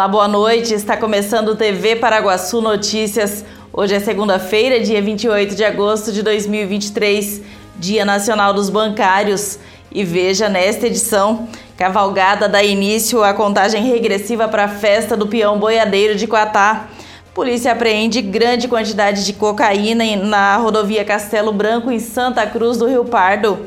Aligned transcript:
Olá, 0.00 0.08
boa 0.08 0.28
noite. 0.28 0.72
Está 0.72 0.96
começando 0.96 1.48
o 1.48 1.56
TV 1.56 1.94
Paraguaçu 1.94 2.62
Notícias. 2.62 3.44
Hoje 3.70 3.96
é 3.96 4.00
segunda-feira, 4.00 4.80
dia 4.80 5.02
28 5.02 5.54
de 5.54 5.62
agosto 5.62 6.10
de 6.10 6.22
2023, 6.22 7.42
Dia 7.76 8.02
Nacional 8.02 8.54
dos 8.54 8.70
Bancários. 8.70 9.58
E 9.92 10.02
veja 10.02 10.48
nesta 10.48 10.86
edição: 10.86 11.46
Cavalgada 11.76 12.48
dá 12.48 12.62
início 12.62 13.22
à 13.22 13.34
contagem 13.34 13.90
regressiva 13.90 14.48
para 14.48 14.64
a 14.64 14.68
festa 14.68 15.14
do 15.14 15.26
peão 15.26 15.58
boiadeiro 15.58 16.14
de 16.14 16.26
Coatá. 16.26 16.88
Polícia 17.34 17.70
apreende 17.70 18.22
grande 18.22 18.68
quantidade 18.68 19.26
de 19.26 19.34
cocaína 19.34 20.16
na 20.16 20.56
rodovia 20.56 21.04
Castelo 21.04 21.52
Branco, 21.52 21.90
em 21.90 21.98
Santa 21.98 22.46
Cruz 22.46 22.78
do 22.78 22.86
Rio 22.86 23.04
Pardo. 23.04 23.66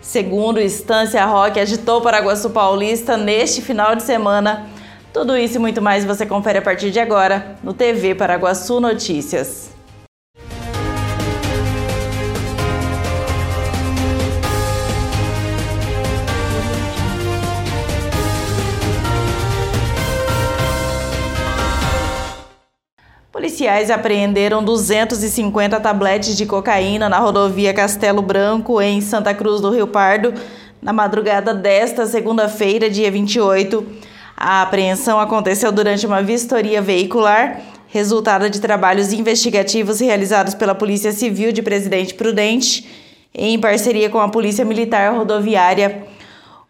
Segundo 0.00 0.58
Estância 0.58 1.24
Roque, 1.26 1.60
agitou 1.60 2.00
Paraguaçu 2.00 2.50
Paulista 2.50 3.16
neste 3.16 3.62
final 3.62 3.94
de 3.94 4.02
semana. 4.02 4.79
Tudo 5.12 5.36
isso 5.36 5.56
e 5.56 5.58
muito 5.58 5.82
mais 5.82 6.04
você 6.04 6.24
confere 6.24 6.58
a 6.58 6.62
partir 6.62 6.92
de 6.92 7.00
agora 7.00 7.56
no 7.64 7.74
TV 7.74 8.14
Paraguaçu 8.14 8.78
Notícias. 8.78 9.70
Policiais 23.32 23.90
apreenderam 23.90 24.62
250 24.62 25.80
tabletes 25.80 26.36
de 26.36 26.46
cocaína 26.46 27.08
na 27.08 27.18
rodovia 27.18 27.74
Castelo 27.74 28.22
Branco, 28.22 28.80
em 28.80 29.00
Santa 29.00 29.34
Cruz 29.34 29.60
do 29.60 29.70
Rio 29.70 29.88
Pardo, 29.88 30.32
na 30.80 30.92
madrugada 30.92 31.52
desta 31.52 32.06
segunda-feira, 32.06 32.88
dia 32.88 33.10
28. 33.10 34.09
A 34.42 34.62
apreensão 34.62 35.20
aconteceu 35.20 35.70
durante 35.70 36.06
uma 36.06 36.22
vistoria 36.22 36.80
veicular, 36.80 37.60
resultado 37.88 38.48
de 38.48 38.58
trabalhos 38.58 39.12
investigativos 39.12 40.00
realizados 40.00 40.54
pela 40.54 40.74
Polícia 40.74 41.12
Civil 41.12 41.52
de 41.52 41.60
Presidente 41.60 42.14
Prudente, 42.14 42.88
em 43.34 43.60
parceria 43.60 44.08
com 44.08 44.18
a 44.18 44.30
Polícia 44.30 44.64
Militar 44.64 45.12
Rodoviária. 45.14 46.06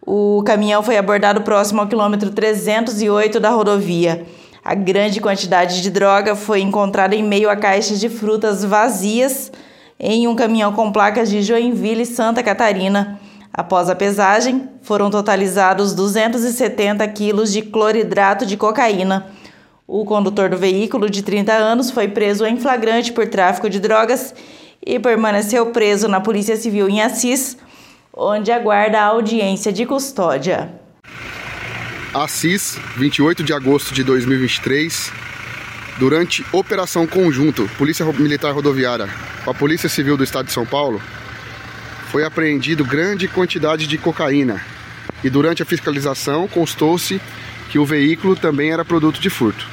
O 0.05 0.43
caminhão 0.45 0.83
foi 0.83 0.97
abordado 0.97 1.43
próximo 1.43 1.81
ao 1.81 1.87
quilômetro 1.87 2.31
308 2.31 3.39
da 3.39 3.51
rodovia. 3.51 4.27
A 4.65 4.75
grande 4.75 5.21
quantidade 5.21 5.81
de 5.81 5.91
droga 5.91 6.35
foi 6.35 6.63
encontrada 6.63 7.15
em 7.15 7.23
meio 7.23 7.49
a 7.49 7.55
caixas 7.55 8.01
de 8.01 8.09
frutas 8.09 8.65
vazias 8.65 9.53
em 9.97 10.27
um 10.27 10.35
caminhão 10.35 10.73
com 10.73 10.91
placas 10.91 11.31
de 11.31 11.41
Joinville, 11.41 12.05
Santa 12.05 12.43
Catarina. 12.43 13.21
Após 13.61 13.91
a 13.91 13.95
pesagem, 13.95 14.71
foram 14.81 15.11
totalizados 15.11 15.93
270 15.93 17.07
quilos 17.09 17.53
de 17.53 17.61
cloridrato 17.61 18.47
de 18.47 18.57
cocaína. 18.57 19.27
O 19.87 20.03
condutor 20.07 20.49
do 20.49 20.57
veículo, 20.57 21.11
de 21.11 21.21
30 21.21 21.53
anos, 21.53 21.91
foi 21.91 22.09
preso 22.09 22.47
em 22.47 22.59
flagrante 22.59 23.13
por 23.13 23.29
tráfico 23.29 23.69
de 23.69 23.79
drogas 23.79 24.35
e 24.83 24.99
permaneceu 24.99 25.67
preso 25.67 26.09
na 26.09 26.23
Polícia 26.23 26.57
Civil 26.57 26.89
em 26.89 27.03
Assis, 27.03 27.59
onde 28.17 28.51
aguarda 28.51 28.99
a 28.99 29.05
audiência 29.05 29.71
de 29.71 29.85
custódia. 29.85 30.73
Assis, 32.15 32.79
28 32.97 33.45
de 33.45 33.53
agosto 33.53 33.93
de 33.93 34.03
2023, 34.03 35.13
durante 35.99 36.43
operação 36.51 37.07
conjunto 37.07 37.69
Polícia 37.77 38.07
Militar 38.07 38.55
Rodoviária 38.55 39.07
com 39.45 39.51
a 39.51 39.55
Polícia 39.55 39.89
Civil 39.91 40.17
do 40.17 40.25
Estado 40.25 40.47
de 40.47 40.53
São 40.53 40.65
Paulo, 40.65 40.99
foi 42.11 42.25
apreendido 42.25 42.85
grande 42.85 43.29
quantidade 43.29 43.87
de 43.87 43.97
cocaína 43.97 44.61
e 45.23 45.31
durante 45.31 45.63
a 45.63 45.67
fiscalização 45.67 46.49
constou-se 46.49 47.21
que 47.71 47.79
o 47.79 47.87
veículo 47.87 48.35
também 48.35 48.73
era 48.73 48.85
produto 48.85 49.21
de 49.21 49.31
furto. 49.31 49.67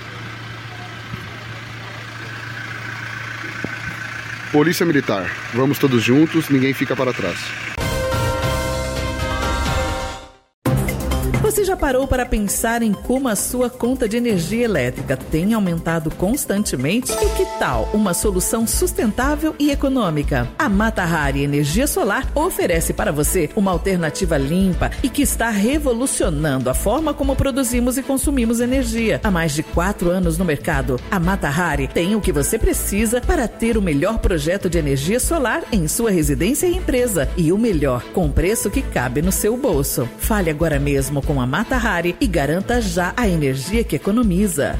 Polícia 4.51 4.85
Militar, 4.85 5.29
vamos 5.53 5.79
todos 5.79 6.03
juntos, 6.03 6.49
ninguém 6.49 6.73
fica 6.73 6.95
para 6.95 7.11
trás. 7.11 7.66
Parou 11.77 12.07
para 12.07 12.25
pensar 12.25 12.81
em 12.81 12.91
como 12.91 13.27
a 13.27 13.35
sua 13.35 13.69
conta 13.69 14.09
de 14.09 14.17
energia 14.17 14.65
elétrica 14.65 15.15
tem 15.15 15.53
aumentado 15.53 16.09
constantemente? 16.11 17.11
E 17.13 17.29
que 17.37 17.45
tal 17.59 17.89
uma 17.93 18.13
solução 18.13 18.65
sustentável 18.65 19.55
e 19.59 19.71
econômica? 19.71 20.47
A 20.57 20.67
Mata 20.67 21.03
Hari 21.03 21.43
Energia 21.43 21.87
Solar 21.87 22.29
oferece 22.33 22.93
para 22.93 23.11
você 23.11 23.49
uma 23.55 23.71
alternativa 23.71 24.37
limpa 24.37 24.91
e 25.03 25.09
que 25.09 25.21
está 25.21 25.49
revolucionando 25.49 26.69
a 26.69 26.73
forma 26.73 27.13
como 27.13 27.35
produzimos 27.35 27.97
e 27.97 28.03
consumimos 28.03 28.59
energia. 28.59 29.21
Há 29.23 29.29
mais 29.29 29.53
de 29.53 29.63
quatro 29.63 30.09
anos 30.09 30.37
no 30.37 30.45
mercado, 30.45 30.99
a 31.11 31.19
Mata 31.19 31.47
Hari 31.47 31.87
tem 31.87 32.15
o 32.15 32.21
que 32.21 32.31
você 32.31 32.57
precisa 32.57 33.21
para 33.21 33.47
ter 33.47 33.77
o 33.77 33.81
melhor 33.81 34.17
projeto 34.17 34.69
de 34.69 34.77
energia 34.77 35.19
solar 35.19 35.63
em 35.71 35.87
sua 35.87 36.09
residência 36.09 36.65
e 36.65 36.75
empresa. 36.75 37.29
E 37.37 37.51
o 37.51 37.57
melhor, 37.57 38.03
com 38.13 38.31
preço 38.31 38.69
que 38.69 38.81
cabe 38.81 39.21
no 39.21 39.31
seu 39.31 39.55
bolso. 39.55 40.09
Fale 40.17 40.49
agora 40.49 40.79
mesmo 40.79 41.21
com 41.21 41.39
a 41.39 41.45
Mata 41.69 42.01
e 42.21 42.27
garanta 42.27 42.79
já 42.79 43.13
a 43.17 43.27
energia 43.27 43.83
que 43.83 43.97
economiza. 43.97 44.79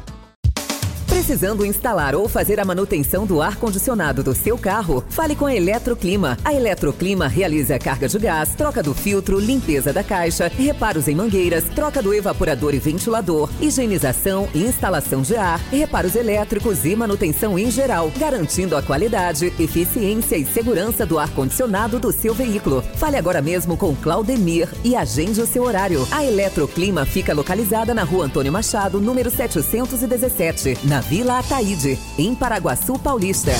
Precisando 1.11 1.65
instalar 1.65 2.15
ou 2.15 2.29
fazer 2.29 2.57
a 2.57 2.63
manutenção 2.63 3.25
do 3.25 3.41
ar-condicionado 3.41 4.23
do 4.23 4.33
seu 4.33 4.57
carro? 4.57 5.03
Fale 5.09 5.35
com 5.35 5.45
a 5.45 5.53
Eletroclima. 5.53 6.37
A 6.43 6.53
Eletroclima 6.53 7.27
realiza 7.27 7.77
carga 7.77 8.07
de 8.07 8.17
gás, 8.17 8.55
troca 8.55 8.81
do 8.81 8.93
filtro, 8.93 9.37
limpeza 9.37 9.91
da 9.91 10.05
caixa, 10.05 10.47
reparos 10.47 11.09
em 11.09 11.15
mangueiras, 11.15 11.65
troca 11.75 12.01
do 12.01 12.13
evaporador 12.13 12.73
e 12.73 12.79
ventilador, 12.79 13.49
higienização 13.59 14.47
e 14.55 14.63
instalação 14.63 15.21
de 15.21 15.35
ar, 15.35 15.59
reparos 15.69 16.15
elétricos 16.15 16.85
e 16.85 16.95
manutenção 16.95 17.59
em 17.59 17.69
geral, 17.69 18.09
garantindo 18.17 18.77
a 18.77 18.81
qualidade, 18.81 19.53
eficiência 19.59 20.37
e 20.37 20.45
segurança 20.45 21.05
do 21.05 21.19
ar-condicionado 21.19 21.99
do 21.99 22.13
seu 22.13 22.33
veículo. 22.33 22.81
Fale 22.95 23.17
agora 23.17 23.41
mesmo 23.41 23.75
com 23.75 23.93
Claudemir 23.97 24.69
e 24.81 24.95
agende 24.95 25.41
o 25.41 25.45
seu 25.45 25.63
horário. 25.63 26.07
A 26.09 26.23
Eletroclima 26.23 27.05
fica 27.05 27.33
localizada 27.33 27.93
na 27.93 28.03
rua 28.03 28.27
Antônio 28.27 28.53
Machado, 28.53 29.01
número 29.01 29.29
717, 29.29 30.77
na 30.85 31.00
Vila 31.01 31.39
Ataíde, 31.39 31.99
em 32.17 32.33
Paraguaçu 32.33 32.97
Paulista. 32.97 33.51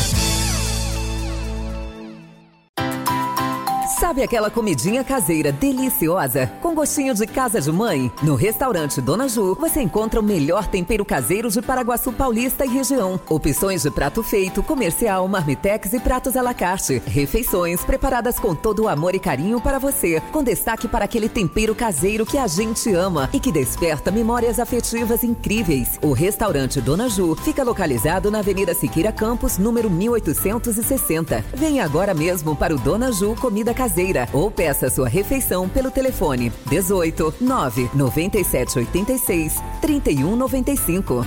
Sabe 4.12 4.24
aquela 4.24 4.52
comidinha 4.52 5.06
caseira 5.06 5.54
deliciosa, 5.54 6.52
com 6.62 6.76
gostinho 6.76 7.14
de 7.14 7.26
casa 7.26 7.62
de 7.62 7.72
mãe? 7.72 8.12
No 8.22 8.36
restaurante 8.36 9.00
Dona 9.00 9.30
Ju, 9.30 9.56
você 9.56 9.82
encontra 9.82 10.20
o 10.20 10.24
melhor 10.24 10.68
tempero 10.68 11.06
caseiro 11.06 11.50
de 11.50 11.62
Paraguaçu 11.62 12.12
Paulista 12.12 12.66
e 12.66 12.68
região. 12.68 13.18
Opções 13.30 13.84
de 13.84 13.90
prato 13.90 14.22
feito, 14.22 14.62
comercial, 14.62 15.26
marmitex 15.30 15.94
e 15.94 16.00
pratos 16.02 16.36
à 16.36 16.42
la 16.42 16.54
carte. 16.54 17.02
Refeições 17.06 17.86
preparadas 17.86 18.38
com 18.38 18.54
todo 18.54 18.84
o 18.84 18.90
amor 18.90 19.16
e 19.16 19.20
carinho 19.20 19.62
para 19.62 19.80
você, 19.80 20.22
com 20.34 20.44
destaque 20.44 20.90
para 20.90 21.06
aquele 21.06 21.30
tempero 21.30 21.74
caseiro 21.74 22.26
que 22.26 22.38
a 22.38 22.48
gente 22.48 22.94
ama 22.94 23.30
e 23.32 23.40
que 23.40 23.50
desperta 23.50 24.12
memórias 24.12 24.60
afetivas 24.60 25.24
incríveis. 25.24 25.98
O 26.02 26.12
restaurante 26.12 26.82
Dona 26.82 27.08
Ju 27.08 27.34
fica 27.34 27.64
localizado 27.64 28.30
na 28.30 28.40
Avenida 28.40 28.74
Siqueira 28.74 29.14
Campos, 29.14 29.58
número 29.58 29.90
1860. 29.90 31.46
Venha 31.54 31.86
agora 31.86 32.14
mesmo 32.14 32.58
para 32.58 32.76
o 32.76 32.78
Dona 32.78 33.10
Ju 33.10 33.38
Comida 33.40 33.74
Caseira 33.74 34.01
ou 34.34 34.50
peça 34.50 34.90
sua 34.90 35.08
refeição 35.08 35.70
pelo 35.70 35.92
telefone 35.92 36.52
18 36.68 37.36
9 37.40 37.90
97 37.94 38.80
86 38.80 39.58
31 39.82 40.36
95. 40.36 41.26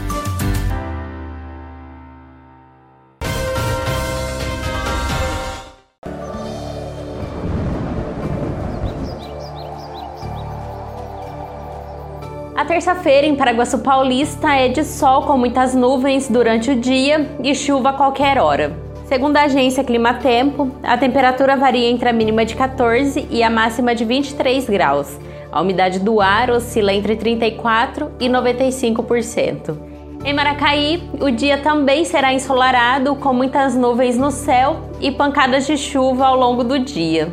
A 12.56 12.64
terça-feira 12.64 13.26
em 13.26 13.34
Paraguaçu 13.34 13.80
Paulista 13.80 14.54
é 14.54 14.68
de 14.68 14.84
sol 14.84 15.26
com 15.26 15.36
muitas 15.36 15.74
nuvens 15.74 16.28
durante 16.28 16.70
o 16.70 16.80
dia 16.80 17.36
e 17.42 17.54
chuva 17.54 17.90
a 17.90 17.92
qualquer 17.92 18.38
hora. 18.38 18.83
Segundo 19.14 19.36
a 19.36 19.42
agência 19.42 19.84
Climatempo, 19.84 20.72
a 20.82 20.98
temperatura 20.98 21.54
varia 21.54 21.88
entre 21.88 22.08
a 22.08 22.12
mínima 22.12 22.44
de 22.44 22.56
14 22.56 23.28
e 23.30 23.44
a 23.44 23.48
máxima 23.48 23.94
de 23.94 24.04
23 24.04 24.68
graus. 24.68 25.16
A 25.52 25.60
umidade 25.60 26.00
do 26.00 26.20
ar 26.20 26.50
oscila 26.50 26.92
entre 26.92 27.14
34 27.14 28.10
e 28.18 28.28
95%. 28.28 29.76
Em 30.24 30.34
Maracaí, 30.34 31.00
o 31.20 31.30
dia 31.30 31.58
também 31.58 32.04
será 32.04 32.32
ensolarado, 32.34 33.14
com 33.14 33.32
muitas 33.32 33.76
nuvens 33.76 34.18
no 34.18 34.32
céu 34.32 34.80
e 35.00 35.12
pancadas 35.12 35.64
de 35.64 35.76
chuva 35.76 36.26
ao 36.26 36.36
longo 36.36 36.64
do 36.64 36.80
dia. 36.80 37.32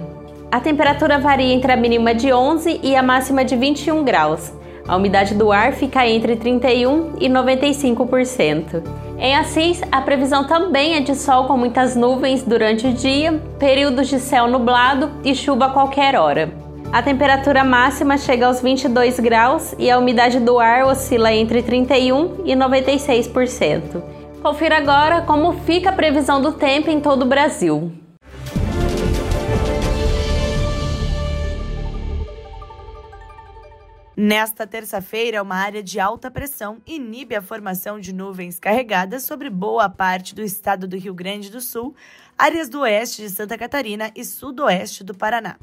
A 0.51 0.59
temperatura 0.59 1.17
varia 1.17 1.51
entre 1.51 1.71
a 1.71 1.75
mínima 1.75 2.13
de 2.13 2.31
11 2.31 2.79
e 2.83 2.95
a 2.95 3.01
máxima 3.01 3.43
de 3.43 3.55
21 3.55 4.03
graus. 4.03 4.53
A 4.91 4.97
umidade 4.97 5.33
do 5.35 5.53
ar 5.53 5.71
fica 5.71 6.05
entre 6.05 6.35
31 6.35 7.13
e 7.17 7.29
95%. 7.29 8.83
Em 9.17 9.37
Assis, 9.37 9.81
a 9.89 10.01
previsão 10.01 10.43
também 10.43 10.95
é 10.95 10.99
de 10.99 11.15
sol 11.15 11.45
com 11.45 11.55
muitas 11.55 11.95
nuvens 11.95 12.43
durante 12.43 12.85
o 12.87 12.91
dia, 12.91 13.41
períodos 13.57 14.09
de 14.09 14.19
céu 14.19 14.49
nublado 14.49 15.09
e 15.23 15.33
chuva 15.33 15.67
a 15.67 15.69
qualquer 15.69 16.17
hora. 16.17 16.51
A 16.91 17.01
temperatura 17.01 17.63
máxima 17.63 18.17
chega 18.17 18.47
aos 18.47 18.59
22 18.59 19.17
graus 19.21 19.73
e 19.79 19.89
a 19.89 19.97
umidade 19.97 20.41
do 20.41 20.59
ar 20.59 20.83
oscila 20.83 21.31
entre 21.31 21.63
31 21.63 22.41
e 22.43 22.53
96%. 22.53 24.03
Confira 24.43 24.75
agora 24.75 25.21
como 25.21 25.53
fica 25.53 25.91
a 25.91 25.93
previsão 25.93 26.41
do 26.41 26.51
tempo 26.51 26.89
em 26.89 26.99
todo 26.99 27.21
o 27.21 27.29
Brasil. 27.29 27.93
Nesta 34.23 34.67
terça-feira, 34.67 35.41
uma 35.41 35.55
área 35.55 35.81
de 35.81 35.99
alta 35.99 36.29
pressão 36.29 36.79
inibe 36.85 37.33
a 37.35 37.41
formação 37.41 37.99
de 37.99 38.13
nuvens 38.13 38.59
carregadas 38.59 39.23
sobre 39.23 39.49
boa 39.49 39.89
parte 39.89 40.35
do 40.35 40.43
estado 40.43 40.87
do 40.87 40.95
Rio 40.95 41.11
Grande 41.11 41.49
do 41.49 41.59
Sul, 41.59 41.95
áreas 42.37 42.69
do 42.69 42.81
oeste 42.81 43.23
de 43.23 43.31
Santa 43.31 43.57
Catarina 43.57 44.11
e 44.15 44.23
sudoeste 44.23 45.03
do 45.03 45.15
Paraná. 45.15 45.57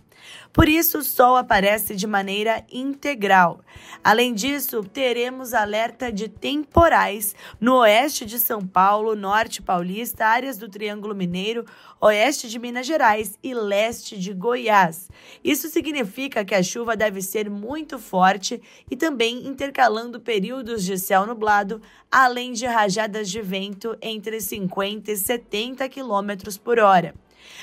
Por 0.52 0.68
isso, 0.68 0.98
o 0.98 1.04
sol 1.04 1.36
aparece 1.36 1.94
de 1.94 2.06
maneira 2.06 2.64
integral. 2.72 3.60
Além 4.02 4.34
disso, 4.34 4.82
teremos 4.82 5.54
alerta 5.54 6.10
de 6.10 6.28
temporais 6.28 7.34
no 7.60 7.76
oeste 7.76 8.24
de 8.24 8.38
São 8.38 8.66
Paulo, 8.66 9.14
norte 9.14 9.60
paulista, 9.60 10.26
áreas 10.26 10.56
do 10.56 10.68
Triângulo 10.68 11.14
Mineiro, 11.14 11.64
oeste 12.00 12.48
de 12.48 12.58
Minas 12.58 12.86
Gerais 12.86 13.38
e 13.42 13.52
leste 13.54 14.18
de 14.18 14.32
Goiás. 14.32 15.08
Isso 15.44 15.68
significa 15.68 16.44
que 16.44 16.54
a 16.54 16.62
chuva 16.62 16.96
deve 16.96 17.20
ser 17.22 17.50
muito 17.50 17.98
forte 17.98 18.60
e 18.90 18.96
também 18.96 19.46
intercalando 19.46 20.20
períodos 20.20 20.84
de 20.84 20.98
céu 20.98 21.26
nublado, 21.26 21.80
além 22.10 22.52
de 22.52 22.66
rajadas 22.66 23.28
de 23.28 23.42
vento 23.42 23.96
entre 24.00 24.40
50 24.40 25.10
e 25.12 25.16
70 25.16 25.88
km 25.88 26.58
por 26.62 26.78
hora. 26.78 27.14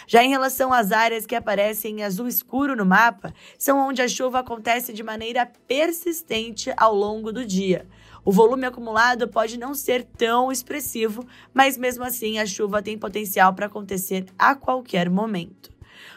Já 0.08 0.24
em 0.24 0.30
relação 0.30 0.72
às 0.72 0.92
áreas 0.92 1.26
que 1.26 1.36
aparecem 1.36 2.00
em 2.00 2.04
azul 2.04 2.28
escuro 2.28 2.76
no 2.76 2.86
mapa, 2.86 3.34
são 3.58 3.80
onde 3.80 4.02
a 4.02 4.08
chuva 4.08 4.40
acontece 4.40 4.94
de 4.94 5.04
maneira 5.04 5.46
persistente 5.68 6.72
ao 6.78 6.94
longo 6.94 7.32
do 7.32 7.46
dia. 7.46 7.88
O 8.24 8.32
volume 8.32 8.66
acumulado 8.66 9.28
pode 9.28 9.60
não 9.60 9.76
ser 9.76 10.04
tão 10.04 10.52
expressivo, 10.52 11.26
mas 11.54 11.78
mesmo 11.78 12.04
assim 12.04 12.40
a 12.40 12.46
chuva 12.46 12.82
tem 12.82 12.98
potencial 12.98 13.54
para 13.54 13.68
acontecer 13.68 14.26
a 14.38 14.56
qualquer 14.56 15.10
momento. 15.10 15.76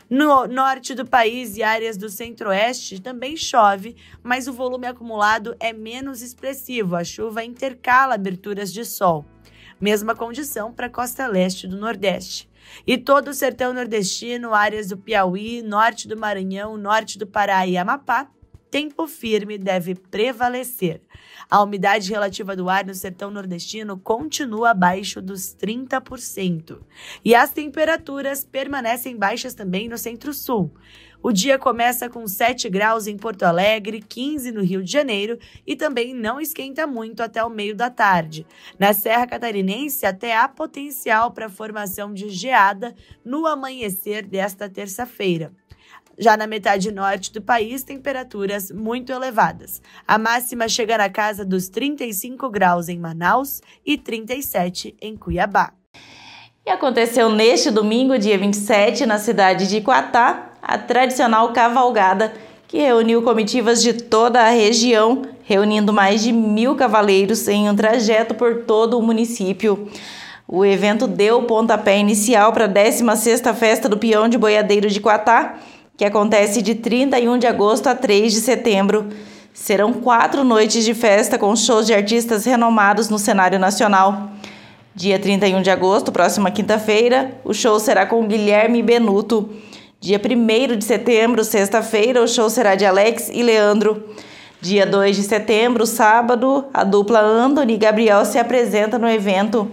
No 0.09 0.47
norte 0.47 0.95
do 0.95 1.05
país 1.05 1.59
e 1.59 1.63
áreas 1.63 1.99
do 1.99 2.09
centro-oeste 2.09 2.99
também 2.99 3.37
chove, 3.37 3.95
mas 4.23 4.49
o 4.49 4.55
volume 4.55 4.87
acumulado 4.87 5.55
é 5.61 5.71
menos 5.71 6.23
expressivo. 6.23 6.97
A 6.97 7.05
chuva 7.05 7.45
intercala 7.45 8.15
aberturas 8.15 8.73
de 8.73 8.87
sol. 8.87 9.27
Mesma 9.79 10.15
condição 10.15 10.73
para 10.73 10.87
a 10.87 10.91
costa 10.91 11.27
leste 11.27 11.69
do 11.69 11.77
Nordeste. 11.77 12.48
E 12.87 12.97
todo 12.97 13.29
o 13.29 13.35
sertão 13.35 13.73
nordestino, 13.73 14.55
áreas 14.55 14.89
do 14.89 14.97
Piauí, 14.97 15.63
norte 15.63 16.09
do 16.09 16.17
Maranhão, 16.17 16.77
norte 16.77 17.19
do 17.19 17.27
Pará 17.27 17.67
e 17.67 17.77
Amapá, 17.77 18.29
tempo 18.71 19.07
firme 19.07 19.59
deve 19.59 19.95
prevalecer. 19.95 21.01
A 21.51 21.63
umidade 21.63 22.11
relativa 22.11 22.55
do 22.55 22.69
ar 22.69 22.85
no 22.85 22.95
sertão 22.95 23.31
nordestino 23.31 23.99
continua 23.99 24.71
abaixo 24.71 25.23
dos 25.23 25.57
30%. 25.57 26.81
E 27.25 27.35
as 27.35 27.51
temperaturas 27.51 28.45
permanecem 28.45 29.17
baixas 29.17 29.55
também 29.55 29.89
no 29.89 29.97
centro-sul. 29.97 30.73
O 31.21 31.33
dia 31.33 31.59
começa 31.59 32.09
com 32.09 32.27
7 32.27 32.69
graus 32.69 33.09
em 33.09 33.17
Porto 33.17 33.43
Alegre, 33.43 34.01
15 34.01 34.53
no 34.53 34.63
Rio 34.63 34.83
de 34.83 34.91
Janeiro 34.91 35.37
e 35.67 35.75
também 35.75 36.15
não 36.15 36.41
esquenta 36.41 36.87
muito 36.87 37.23
até 37.23 37.43
o 37.43 37.51
meio 37.51 37.75
da 37.75 37.91
tarde. 37.91 38.47
Na 38.79 38.93
Serra 38.93 39.27
Catarinense, 39.27 40.07
até 40.07 40.37
há 40.37 40.49
potencial 40.49 41.33
para 41.33 41.49
formação 41.49 42.15
de 42.15 42.29
geada 42.29 42.95
no 43.25 43.47
amanhecer 43.47 44.25
desta 44.25 44.69
terça-feira. 44.69 45.53
Já 46.17 46.37
na 46.37 46.47
metade 46.47 46.91
norte 46.91 47.33
do 47.33 47.43
país, 47.43 47.83
temperaturas 47.83 48.71
muito 48.71 49.13
elevadas. 49.13 49.81
A 50.07 50.19
máxima 50.19 50.69
chega 50.69 50.99
na 50.99 51.09
casa 51.09 51.45
dos 51.45 51.69
35 51.69 52.49
graus 52.51 52.89
em 52.89 52.99
Manaus 52.99 53.61
e 53.85 53.97
37 53.97 54.97
em 55.01 55.17
Cuiabá. 55.17 55.73
E 56.67 56.71
aconteceu 56.71 57.31
neste 57.31 57.71
domingo, 57.71 58.19
dia 58.19 58.37
27, 58.37 59.07
na 59.07 59.19
cidade 59.19 59.69
de 59.69 59.81
Quatá, 59.81 60.48
a 60.69 60.77
tradicional 60.77 61.55
cavalgada 61.55 62.31
que 62.69 62.77
reuniu 62.77 63.23
comitivas 63.23 63.83
de 63.83 63.95
toda 63.95 64.43
a 64.43 64.51
região, 64.51 65.23
reunindo 65.45 65.95
mais 65.95 66.23
de 66.23 66.31
mil 66.31 66.75
cavaleiros 66.75 67.49
em 67.49 67.71
um 67.71 67.75
trajeto 67.75 68.35
por 68.35 68.65
todo 68.65 68.99
o 68.99 69.03
município. 69.03 69.89
O 70.47 70.67
evento 70.67 71.07
deu 71.07 71.39
o 71.39 71.45
pontapé 71.45 71.99
inicial 71.99 72.53
para 72.53 72.67
a 72.67 72.69
16ª 72.69 73.55
Festa 73.55 73.89
do 73.89 73.97
Peão 73.97 74.29
de 74.29 74.37
Boiadeiro 74.37 74.91
de 74.91 75.01
Quatá, 75.01 75.55
que 75.97 76.05
acontece 76.05 76.61
de 76.61 76.75
31 76.75 77.39
de 77.39 77.47
agosto 77.47 77.87
a 77.87 77.95
3 77.95 78.31
de 78.31 78.41
setembro. 78.41 79.09
Serão 79.55 79.95
quatro 79.95 80.45
noites 80.45 80.85
de 80.85 80.93
festa 80.93 81.39
com 81.39 81.57
shows 81.57 81.87
de 81.87 81.95
artistas 81.95 82.45
renomados 82.45 83.09
no 83.09 83.19
cenário 83.19 83.59
nacional. 83.59 84.31
Dia 84.95 85.19
31 85.19 85.63
de 85.63 85.71
agosto, 85.71 86.13
próxima 86.13 86.51
quinta-feira, 86.51 87.33
o 87.43 87.55
show 87.55 87.81
será 87.81 88.05
com 88.05 88.27
Guilherme 88.27 88.83
Benuto. 88.83 89.49
Dia 90.01 90.21
1 90.25 90.77
de 90.77 90.85
setembro, 90.85 91.43
sexta-feira, 91.43 92.23
o 92.23 92.29
show 92.29 92.49
será 92.49 92.77
de 92.77 92.87
Alex 92.87 93.29
e 93.33 93.43
Leandro. 93.43 94.05
Dia 94.61 94.87
2 94.87 95.17
de 95.17 95.25
setembro, 95.25 95.85
sábado, 95.87 96.67
a 96.73 96.85
dupla 96.85 97.19
Anthony 97.19 97.75
e 97.75 97.79
Gabriel 97.79 98.25
se 98.25 98.39
apresenta 98.39 98.97
no 98.97 99.09
evento. 99.09 99.69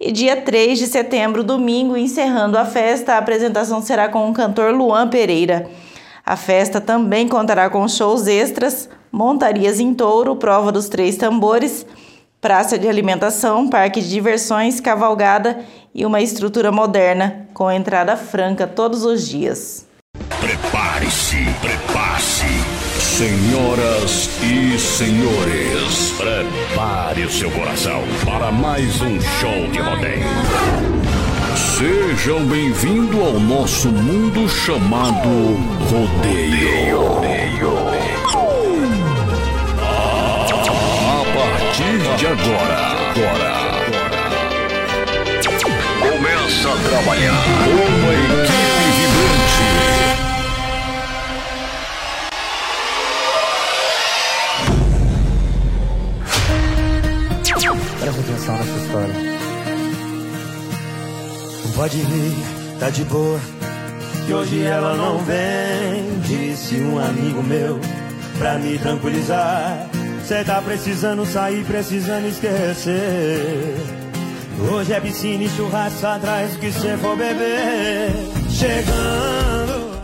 E 0.00 0.10
dia 0.10 0.34
3 0.34 0.78
de 0.78 0.86
setembro, 0.86 1.44
domingo, 1.44 1.94
encerrando 1.94 2.56
a 2.56 2.64
festa, 2.64 3.12
a 3.12 3.18
apresentação 3.18 3.82
será 3.82 4.08
com 4.08 4.30
o 4.30 4.32
cantor 4.32 4.72
Luan 4.72 5.08
Pereira. 5.08 5.68
A 6.24 6.36
festa 6.36 6.80
também 6.80 7.28
contará 7.28 7.68
com 7.68 7.86
shows 7.86 8.26
extras, 8.26 8.88
montarias 9.12 9.78
em 9.78 9.92
touro, 9.92 10.36
prova 10.36 10.72
dos 10.72 10.88
três 10.88 11.18
tambores, 11.18 11.84
praça 12.40 12.78
de 12.78 12.88
alimentação, 12.88 13.68
parque 13.68 14.00
de 14.00 14.08
diversões, 14.08 14.80
cavalgada 14.80 15.60
e 15.94 16.04
uma 16.04 16.20
estrutura 16.20 16.70
moderna, 16.70 17.46
com 17.54 17.70
entrada 17.70 18.16
franca 18.16 18.66
todos 18.66 19.04
os 19.04 19.26
dias. 19.26 19.86
Prepare-se, 20.40 21.44
prepare-se. 21.60 22.46
Senhoras 23.16 24.28
e 24.42 24.78
senhores, 24.78 26.12
prepare 26.18 27.24
o 27.24 27.30
seu 27.30 27.50
coração 27.50 28.02
para 28.24 28.52
mais 28.52 29.00
um 29.00 29.18
show 29.20 29.66
de 29.72 29.78
rodeio. 29.78 30.26
Sejam 31.78 32.44
bem-vindos 32.44 33.18
ao 33.18 33.40
nosso 33.40 33.88
mundo 33.88 34.46
chamado 34.48 35.28
rodeio. 35.90 37.15
de 62.96 63.04
boa, 63.04 63.38
que 64.24 64.32
hoje 64.32 64.64
ela 64.64 64.96
não 64.96 65.18
vem, 65.18 66.18
disse 66.20 66.76
um 66.76 66.98
amigo 66.98 67.42
meu, 67.42 67.78
pra 68.38 68.58
me 68.58 68.78
tranquilizar. 68.78 69.86
Cê 70.24 70.42
tá 70.42 70.62
precisando 70.62 71.26
sair, 71.26 71.62
precisando 71.66 72.26
esquecer. 72.26 73.76
Hoje 74.72 74.94
é 74.94 75.00
piscina 75.00 75.44
e 75.44 75.48
churrasco 75.50 76.06
atrás 76.06 76.52
do 76.52 76.58
que 76.58 76.72
cê 76.72 76.96
for 76.96 77.14
beber. 77.18 78.12
Chegando. 78.48 80.00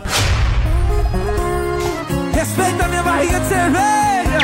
Respeita 2.31 2.87
minha 2.89 3.01
barriga 3.01 3.39
de 3.39 3.47
cerveja. 3.47 4.39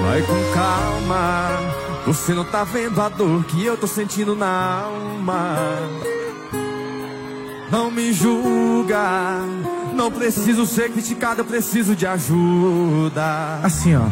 Vai 0.00 0.22
com 0.22 0.54
calma. 0.54 1.73
Você 2.06 2.34
não 2.34 2.44
tá 2.44 2.64
vendo 2.64 3.00
a 3.00 3.08
dor 3.08 3.44
que 3.44 3.64
eu 3.64 3.78
tô 3.78 3.86
sentindo 3.86 4.36
na 4.36 4.82
alma. 4.82 5.56
Não 7.70 7.90
me 7.90 8.12
julga. 8.12 9.40
Não 9.94 10.10
preciso 10.10 10.66
ser 10.66 10.90
criticado, 10.92 11.40
eu 11.40 11.44
preciso 11.44 11.96
de 11.96 12.06
ajuda. 12.06 13.58
Assim, 13.62 13.96
ó. 13.96 14.04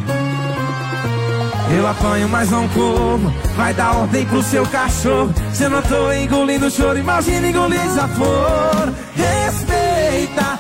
Eu 1.71 1.87
apanho, 1.87 2.29
mas 2.29 2.51
não 2.51 2.67
como. 2.69 3.31
Vai 3.57 3.75
dar 3.75 3.97
ordem 3.97 4.25
pro 4.27 4.43
seu 4.43 4.67
cachorro. 4.67 5.33
Se 5.53 5.65
eu 5.65 5.71
não 5.71 5.83
tô 5.83 6.13
engolindo 6.13 6.71
choro, 6.71 6.99
imagina 6.99 7.49
engolir 7.49 7.81
flor. 8.17 8.93
Respeita. 9.15 10.59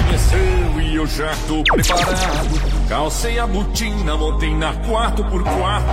Amanheceu 0.00 0.80
e 0.80 0.96
eu 0.96 1.06
já 1.06 1.34
tô 1.46 1.62
preparado. 1.62 2.73
Calcei 2.88 3.38
a 3.38 3.46
botina, 3.46 4.16
montei 4.16 4.54
na 4.54 4.74
4x4. 4.74 5.84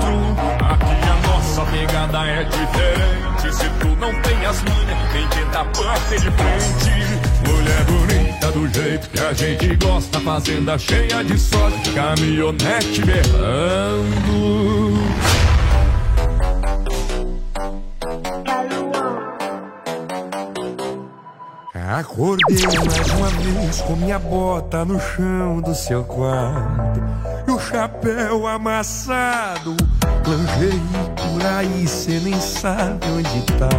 Aqui 0.69 1.09
a 1.09 1.27
nossa 1.27 1.65
pegada 1.71 2.25
é 2.27 2.43
diferente. 2.43 3.55
Se 3.55 3.69
tu 3.79 3.87
não 3.99 4.21
tem 4.21 4.45
as 4.45 4.61
manhas, 4.63 5.11
vem 5.13 5.27
tentar 5.29 5.63
bater 5.63 6.19
de 6.19 6.31
frente. 6.31 6.91
Mulher 7.47 7.83
bonita 7.85 8.51
do 8.51 8.67
jeito 8.67 9.09
que 9.09 9.19
a 9.19 9.33
gente 9.33 9.75
gosta, 9.77 10.19
fazenda 10.19 10.77
cheia 10.77 11.23
de 11.23 11.37
sorte, 11.39 11.91
caminhonete 11.91 13.01
berrando. 13.05 14.80
Acordei 22.01 22.57
mais 22.65 23.09
uma 23.11 23.29
vez 23.29 23.81
com 23.81 23.95
minha 23.95 24.17
bota 24.17 24.83
no 24.83 24.99
chão 24.99 25.61
do 25.61 25.75
seu 25.75 26.03
quarto 26.03 26.99
e 27.47 27.51
o 27.51 27.59
chapéu 27.59 28.47
amassado. 28.47 29.77
Lingerie 30.25 30.81
por 31.15 31.45
aí, 31.45 31.87
cê 31.87 32.19
nem 32.19 32.41
sabe 32.41 33.05
onde 33.07 33.43
tá. 33.55 33.69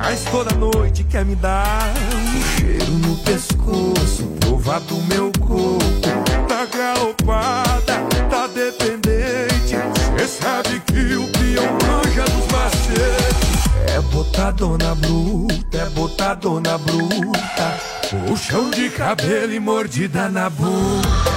Mas 0.00 0.22
toda 0.30 0.54
noite 0.54 1.02
quer 1.02 1.24
me 1.24 1.34
dar 1.34 1.92
um 2.14 2.56
cheiro 2.56 2.92
no 2.92 3.16
pescoço, 3.24 4.24
provar 4.38 4.78
do 4.82 4.94
meu 5.12 5.32
corpo. 5.40 6.46
Tá 6.46 6.66
galopada, 6.66 8.00
tá 8.30 8.46
dependente. 8.46 9.74
Cê 10.16 10.28
sabe 10.28 10.78
que 10.86 11.16
o 11.16 11.26
peão 11.32 11.66
manja 11.82 12.22
dos 12.22 12.46
macetes. 12.46 13.47
É 13.98 14.00
botadona 14.00 14.94
bruta, 14.94 15.76
é 15.76 15.84
botadona 15.86 16.78
bruta. 16.78 18.28
Puxão 18.28 18.70
de 18.70 18.88
cabelo 18.90 19.52
e 19.52 19.58
mordida 19.58 20.28
na 20.28 20.48
boca. 20.48 20.68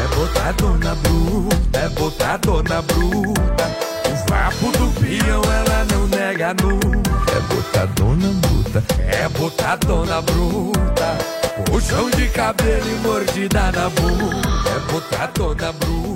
É 0.04 0.16
botadona 0.16 0.94
bruta, 0.94 1.80
é 1.80 1.90
botadona 1.90 2.82
bruta. 2.84 3.72
O 4.06 4.30
vapo 4.30 4.78
do 4.78 4.94
peão 5.02 5.42
ela 5.42 5.86
não 5.92 6.08
nega 6.10 6.54
nunca. 6.62 7.10
É 7.36 7.40
botadona 7.52 8.28
bruta, 8.28 8.84
é 9.08 9.28
botadona 9.30 10.22
bruta. 10.22 11.18
Puxão 11.66 12.12
de 12.12 12.28
cabelo 12.28 12.92
e 12.92 12.96
mordida 13.02 13.72
na 13.72 13.90
boca. 13.90 14.70
É 14.70 14.92
botadona 14.92 15.72
bruta. 15.72 16.11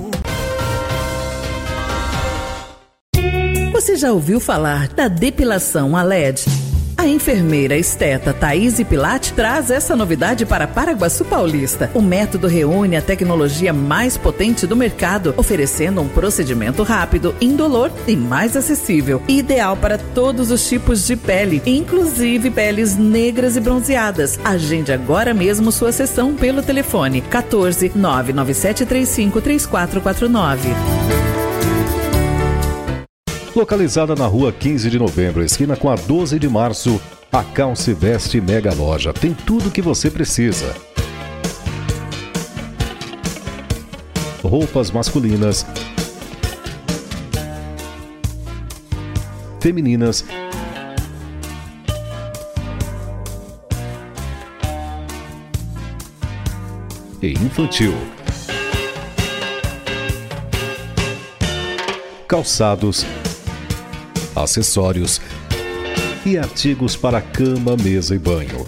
Você 3.76 3.94
já 3.94 4.10
ouviu 4.10 4.40
falar 4.40 4.88
da 4.88 5.06
depilação 5.06 5.94
a 5.94 6.02
LED? 6.02 6.46
A 6.96 7.06
enfermeira 7.06 7.76
esteta 7.76 8.32
Thaís 8.32 8.82
Pilate 8.82 9.34
traz 9.34 9.70
essa 9.70 9.94
novidade 9.94 10.46
para 10.46 10.66
Paraguaçu 10.66 11.26
Paulista. 11.26 11.90
O 11.92 12.00
método 12.00 12.46
reúne 12.46 12.96
a 12.96 13.02
tecnologia 13.02 13.74
mais 13.74 14.16
potente 14.16 14.66
do 14.66 14.74
mercado, 14.74 15.34
oferecendo 15.36 16.00
um 16.00 16.08
procedimento 16.08 16.82
rápido, 16.82 17.34
indolor 17.38 17.92
e 18.08 18.16
mais 18.16 18.56
acessível. 18.56 19.22
Ideal 19.28 19.76
para 19.76 19.98
todos 19.98 20.50
os 20.50 20.66
tipos 20.66 21.06
de 21.06 21.14
pele, 21.14 21.60
inclusive 21.66 22.50
peles 22.50 22.96
negras 22.96 23.58
e 23.58 23.60
bronzeadas. 23.60 24.40
Agende 24.42 24.90
agora 24.90 25.34
mesmo 25.34 25.70
sua 25.70 25.92
sessão 25.92 26.34
pelo 26.34 26.62
telefone 26.62 27.20
14 27.20 27.92
99735 27.94 29.42
3449. 29.42 31.35
Localizada 33.56 34.14
na 34.14 34.26
rua 34.26 34.52
15 34.52 34.90
de 34.90 34.98
novembro, 34.98 35.42
esquina 35.42 35.74
com 35.74 35.88
a 35.88 35.94
12 35.94 36.38
de 36.38 36.46
março, 36.46 37.00
a 37.32 37.42
Calce 37.42 37.94
Veste 37.94 38.38
Mega 38.38 38.74
Loja 38.74 39.14
tem 39.14 39.32
tudo 39.32 39.70
o 39.70 39.70
que 39.70 39.80
você 39.80 40.10
precisa. 40.10 40.74
Roupas 44.42 44.90
masculinas, 44.90 45.64
femininas, 49.58 50.22
e 57.22 57.32
infantil. 57.32 57.94
Calçados, 62.28 63.06
acessórios 64.36 65.20
e 66.24 66.36
artigos 66.36 66.96
para 66.96 67.20
cama, 67.20 67.76
mesa 67.76 68.14
e 68.14 68.18
banho. 68.18 68.66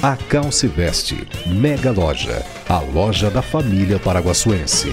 A 0.00 0.16
Calce 0.16 0.68
Veste, 0.68 1.26
Mega 1.46 1.90
Loja, 1.90 2.44
a 2.68 2.78
loja 2.78 3.28
da 3.30 3.42
família 3.42 3.98
paraguaçuense. 3.98 4.92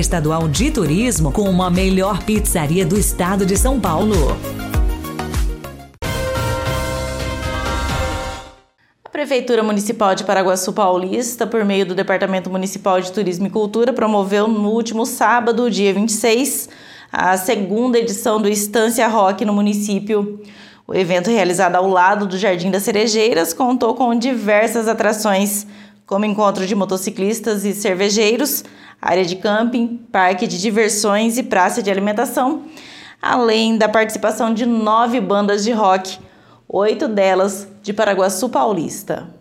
Estadual 0.00 0.48
de 0.48 0.70
Turismo 0.70 1.30
como 1.30 1.62
a 1.62 1.70
melhor 1.70 2.22
pizzaria 2.24 2.86
do 2.86 2.98
estado 2.98 3.44
de 3.44 3.54
São 3.54 3.78
Paulo. 3.78 4.14
A 9.04 9.08
Prefeitura 9.10 9.62
Municipal 9.62 10.14
de 10.14 10.24
Paraguaçu 10.24 10.72
Paulista, 10.72 11.46
por 11.46 11.64
meio 11.66 11.84
do 11.84 11.94
Departamento 11.94 12.48
Municipal 12.48 12.98
de 12.98 13.12
Turismo 13.12 13.46
e 13.46 13.50
Cultura, 13.50 13.92
promoveu 13.92 14.48
no 14.48 14.70
último 14.70 15.04
sábado, 15.04 15.70
dia 15.70 15.92
26, 15.92 16.70
a 17.12 17.36
segunda 17.36 17.98
edição 17.98 18.40
do 18.40 18.48
Estância 18.48 19.06
Rock 19.06 19.44
no 19.44 19.52
município. 19.52 20.40
O 20.88 20.94
evento, 20.94 21.30
realizado 21.30 21.76
ao 21.76 21.86
lado 21.86 22.26
do 22.26 22.38
Jardim 22.38 22.70
das 22.70 22.82
Cerejeiras, 22.84 23.52
contou 23.52 23.94
com 23.94 24.12
diversas 24.14 24.88
atrações, 24.88 25.66
como 26.10 26.24
encontro 26.24 26.66
de 26.66 26.74
motociclistas 26.74 27.64
e 27.64 27.72
cervejeiros, 27.72 28.64
área 29.00 29.24
de 29.24 29.36
camping, 29.36 29.96
parque 30.10 30.44
de 30.44 30.60
diversões 30.60 31.38
e 31.38 31.42
praça 31.44 31.80
de 31.80 31.88
alimentação, 31.88 32.64
além 33.22 33.78
da 33.78 33.88
participação 33.88 34.52
de 34.52 34.66
nove 34.66 35.20
bandas 35.20 35.62
de 35.62 35.70
rock, 35.70 36.18
oito 36.68 37.06
delas 37.06 37.68
de 37.80 37.92
Paraguaçu 37.92 38.48
Paulista. 38.48 39.39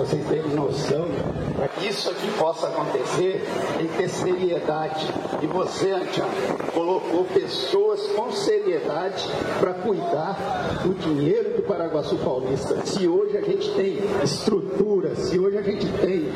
Vocês, 0.00 0.26
terem 0.28 0.54
noção, 0.54 1.08
para 1.54 1.68
que 1.68 1.88
isso 1.88 2.08
aqui 2.08 2.26
possa 2.38 2.68
acontecer, 2.68 3.46
tem 3.76 3.86
que 3.86 3.98
ter 3.98 4.08
seriedade. 4.08 5.06
E 5.42 5.46
você, 5.46 5.92
Antian, 5.92 6.24
colocou 6.72 7.26
pessoas 7.26 8.06
com 8.12 8.32
seriedade 8.32 9.28
para 9.60 9.74
cuidar 9.74 10.80
do 10.82 10.94
dinheiro 10.94 11.56
do 11.56 11.62
Paraguaçu 11.64 12.16
Paulista. 12.16 12.80
Se 12.86 13.06
hoje 13.06 13.36
a 13.36 13.42
gente 13.42 13.70
tem 13.72 13.98
estrutura, 14.24 15.14
se 15.16 15.38
hoje 15.38 15.58
a 15.58 15.62
gente 15.62 15.86
tem 15.86 16.32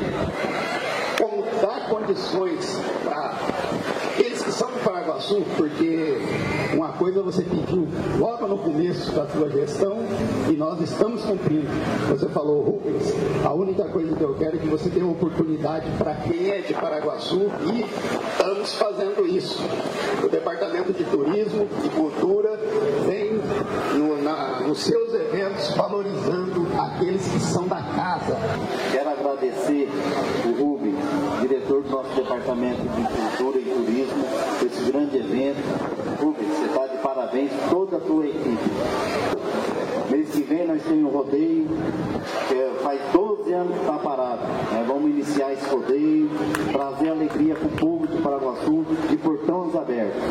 como 1.19 1.43
dar 1.59 1.89
condições 1.89 2.79
para 3.03 3.35
são 4.55 4.71
do 4.71 4.79
Paraguaçu, 4.79 5.43
porque 5.57 6.17
uma 6.73 6.93
coisa 6.93 7.21
você 7.21 7.43
pediu 7.43 7.87
logo 8.17 8.47
no 8.47 8.57
começo 8.57 9.11
da 9.11 9.27
sua 9.27 9.49
gestão 9.49 9.97
e 10.49 10.53
nós 10.53 10.79
estamos 10.79 11.23
cumprindo. 11.23 11.67
Você 12.09 12.29
falou, 12.29 12.61
Rubens, 12.61 13.13
a 13.43 13.53
única 13.53 13.83
coisa 13.89 14.15
que 14.15 14.23
eu 14.23 14.33
quero 14.35 14.55
é 14.55 14.59
que 14.59 14.67
você 14.67 14.89
uma 15.01 15.11
oportunidade 15.11 15.91
para 15.97 16.15
quem 16.15 16.51
é 16.51 16.61
de 16.61 16.73
Paraguaçu 16.73 17.51
e 17.73 17.81
estamos 18.31 18.75
fazendo 18.75 19.27
isso. 19.27 19.61
O 20.23 20.29
Departamento 20.29 20.93
de 20.93 21.03
Turismo 21.03 21.67
e 21.83 21.89
Cultura 21.89 22.57
vem 23.05 23.41
no, 23.97 24.21
na, 24.21 24.61
nos 24.61 24.79
seus 24.79 25.13
eventos 25.13 25.75
valorizando 25.75 26.65
aqueles 26.79 27.27
que 27.27 27.39
são 27.41 27.67
da 27.67 27.81
casa. 27.81 28.37
Quero 28.91 29.09
agradecer 29.09 29.89
o 30.45 30.63
Rubens, 30.63 30.95
diretor 31.41 31.83
do 31.83 31.89
nosso 31.89 32.15
Departamento 32.15 32.81
de 32.81 33.37
Cultura 33.37 33.54
e 34.05 34.09
Turismo, 34.09 34.25
por 34.59 34.67
esse 34.67 34.91
grande 34.91 35.17
evento. 35.17 35.57
Rubens, 36.21 36.47
você 36.47 36.65
está 36.65 36.87
de 36.87 36.97
parabéns, 36.97 37.51
toda 37.69 37.97
a 37.97 37.99
tua 37.99 38.25
equipe. 38.25 38.69
Mês 40.11 40.29
que 40.29 40.41
vem 40.41 40.67
nós 40.67 40.83
temos 40.83 41.11
um 41.13 41.17
rodeio, 41.17 41.67
que 42.47 42.53
é- 42.53 42.71
faz 42.83 42.99
12 43.11 43.51
anos 43.53 43.73
que 43.73 43.79
está 43.81 43.93
parado. 43.93 44.41
né? 44.71 44.85
Vamos 44.87 45.09
iniciar 45.09 45.51
esse 45.53 45.67
rodeio, 45.67 46.29
trazer 46.71 47.09
alegria 47.09 47.55
para 47.55 47.67
o 47.67 47.71
povo 47.71 48.07
de 48.07 48.17
Paraguaçu, 48.21 48.85
de 49.09 49.17
portões 49.17 49.75
abertos. 49.75 50.21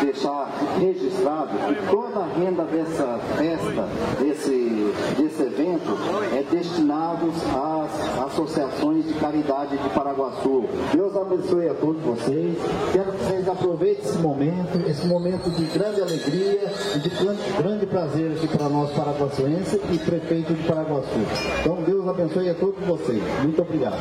Deixar 0.00 0.48
registrado 0.78 1.50
que 1.50 1.86
toda 1.90 2.20
a 2.20 2.26
renda 2.26 2.64
dessa 2.64 3.18
festa, 3.36 3.88
desse, 4.18 4.94
desse 5.16 5.42
evento, 5.42 5.96
é 6.32 6.42
destinado 6.50 7.26
às 7.28 8.32
associações 8.32 9.06
de 9.06 9.14
caridade 9.14 9.76
de 9.76 9.88
Paraguaçu. 9.90 10.64
Deus 10.92 11.16
abençoe 11.16 11.68
a 11.68 11.74
todos 11.74 12.02
vocês. 12.02 12.56
Quero 12.92 13.12
que 13.12 13.24
vocês 13.24 13.48
aproveitem 13.48 14.04
esse 14.04 14.18
momento, 14.18 14.90
esse 14.90 15.06
momento 15.06 15.50
de 15.50 15.64
grande 15.66 16.00
alegria 16.00 16.72
e 16.96 16.98
de 16.98 17.10
grande 17.58 17.86
prazer 17.86 18.32
aqui 18.32 18.48
para 18.48 18.68
nós 18.68 18.90
paraguaçuenses 18.92 19.80
e 19.90 19.98
prefeito 19.98 20.54
de 20.54 20.62
Paraguaçu. 20.62 21.18
Então 21.60 21.76
Deus 21.82 22.08
abençoe 22.08 22.48
a 22.48 22.54
todos 22.54 22.84
vocês. 22.86 23.22
Muito 23.42 23.60
obrigado. 23.60 23.98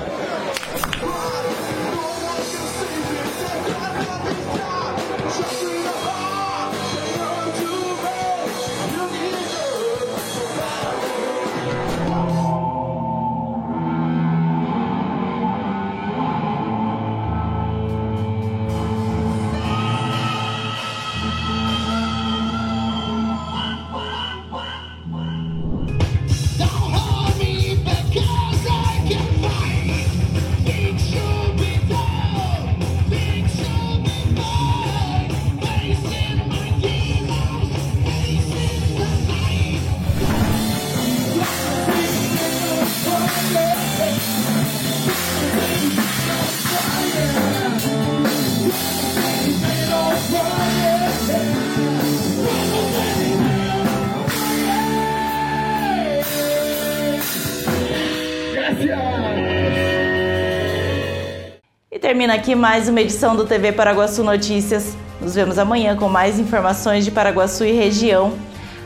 E 61.92 61.98
termina 61.98 62.36
aqui 62.36 62.54
mais 62.54 62.88
uma 62.88 63.02
edição 63.02 63.36
do 63.36 63.46
TV 63.46 63.72
Paraguaçu 63.72 64.24
Notícias. 64.24 64.96
Nos 65.20 65.34
vemos 65.34 65.58
amanhã 65.58 65.96
com 65.96 66.08
mais 66.08 66.38
informações 66.38 67.04
de 67.04 67.10
Paraguaçu 67.10 67.66
e 67.66 67.72
região. 67.72 68.38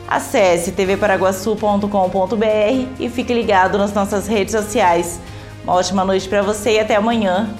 Acesse 0.08 0.72
tvparaguaçu.com.br 0.72 2.88
e 2.98 3.10
fique 3.10 3.34
ligado 3.34 3.76
nas 3.76 3.92
nossas 3.92 4.26
redes 4.26 4.54
sociais. 4.54 5.20
Uma 5.64 5.74
ótima 5.74 6.02
noite 6.02 6.26
para 6.28 6.40
você 6.40 6.76
e 6.76 6.80
até 6.80 6.96
amanhã. 6.96 7.50